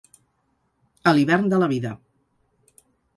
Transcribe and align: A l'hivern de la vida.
A 1.11 1.13
l'hivern 1.17 1.45
de 1.51 1.59
la 1.65 1.67
vida. 1.73 1.91